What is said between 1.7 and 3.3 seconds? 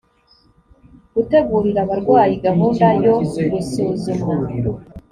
abarwayi gahunda yo